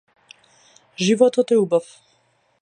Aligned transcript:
Животот 1.03 1.51
е 1.57 1.59
убав. 1.65 1.93